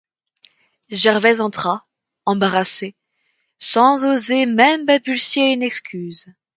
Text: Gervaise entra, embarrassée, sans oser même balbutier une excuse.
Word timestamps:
Gervaise 0.89 1.41
entra, 1.41 1.85
embarrassée, 2.25 2.95
sans 3.59 4.03
oser 4.03 4.47
même 4.47 4.83
balbutier 4.83 5.51
une 5.53 5.61
excuse. 5.61 6.25